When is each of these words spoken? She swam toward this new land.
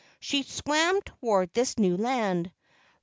She 0.19 0.41
swam 0.41 0.99
toward 1.03 1.53
this 1.53 1.77
new 1.77 1.95
land. 1.95 2.51